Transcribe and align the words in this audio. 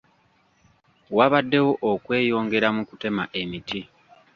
Wabaddewo 1.17 1.71
okweyongera 1.91 2.67
mu 2.75 2.83
kutema 2.89 3.23
emiti. 3.41 3.81